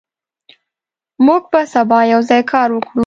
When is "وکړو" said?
2.73-2.99